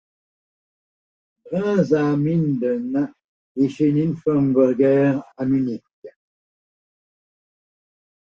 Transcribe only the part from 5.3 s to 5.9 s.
à Munich.